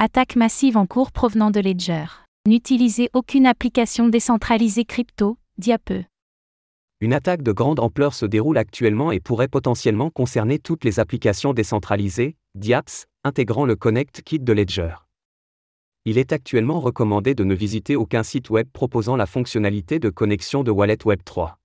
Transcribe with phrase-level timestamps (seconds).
[0.00, 2.04] Attaque massive en cours provenant de Ledger.
[2.46, 5.90] N'utilisez aucune application décentralisée crypto, Diape.
[7.00, 11.52] Une attaque de grande ampleur se déroule actuellement et pourrait potentiellement concerner toutes les applications
[11.52, 14.94] décentralisées, DIAPS, intégrant le Connect Kit de Ledger.
[16.04, 20.62] Il est actuellement recommandé de ne visiter aucun site web proposant la fonctionnalité de connexion
[20.62, 21.58] de Wallet Web 3.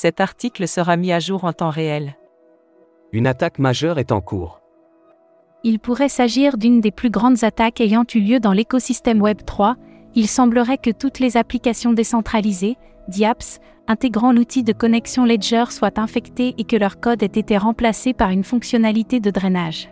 [0.00, 2.17] Cet article sera mis à jour en temps réel.
[3.12, 4.60] Une attaque majeure est en cours.
[5.64, 9.76] Il pourrait s'agir d'une des plus grandes attaques ayant eu lieu dans l'écosystème Web 3.
[10.14, 12.76] Il semblerait que toutes les applications décentralisées,
[13.08, 18.12] DIAPS, intégrant l'outil de connexion Ledger soient infectées et que leur code ait été remplacé
[18.12, 19.88] par une fonctionnalité de drainage.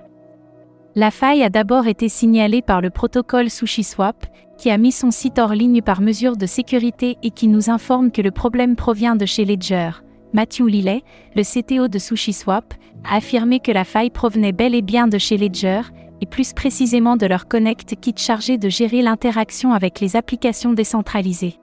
[0.95, 4.27] La faille a d'abord été signalée par le protocole SushiSwap,
[4.59, 8.11] qui a mis son site hors ligne par mesure de sécurité et qui nous informe
[8.11, 9.91] que le problème provient de chez Ledger.
[10.33, 11.03] Matthew Lillet,
[11.35, 15.37] le CTO de SushiSwap, a affirmé que la faille provenait bel et bien de chez
[15.37, 15.83] Ledger,
[16.21, 21.59] et plus précisément de leur Connect Kit chargé de gérer l'interaction avec les applications décentralisées.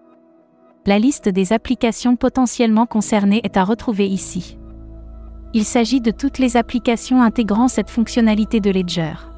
[0.86, 4.58] La liste des applications potentiellement concernées est à retrouver ici.
[5.54, 9.33] Il s'agit de toutes les applications intégrant cette fonctionnalité de Ledger.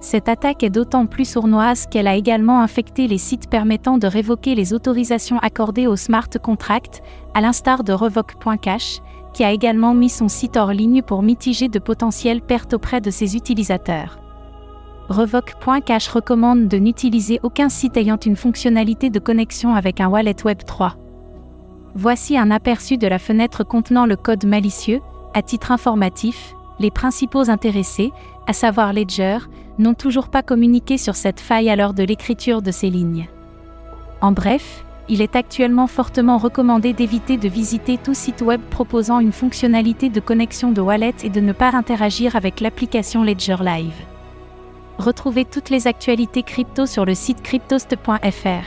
[0.00, 4.54] Cette attaque est d'autant plus sournoise qu'elle a également infecté les sites permettant de révoquer
[4.54, 7.02] les autorisations accordées aux smart contracts,
[7.34, 9.00] à l'instar de Revoke.cash,
[9.34, 13.10] qui a également mis son site hors ligne pour mitiger de potentielles pertes auprès de
[13.10, 14.18] ses utilisateurs.
[15.10, 20.64] Revoke.cash recommande de n'utiliser aucun site ayant une fonctionnalité de connexion avec un wallet Web
[20.64, 20.96] 3.
[21.94, 25.00] Voici un aperçu de la fenêtre contenant le code malicieux,
[25.34, 28.12] à titre informatif, les principaux intéressés,
[28.46, 29.38] à savoir Ledger,
[29.78, 33.28] n'ont toujours pas communiqué sur cette faille à l'heure de l'écriture de ces lignes.
[34.20, 39.32] En bref, il est actuellement fortement recommandé d'éviter de visiter tout site web proposant une
[39.32, 43.94] fonctionnalité de connexion de wallet et de ne pas interagir avec l'application Ledger Live.
[44.98, 48.66] Retrouvez toutes les actualités crypto sur le site cryptost.fr.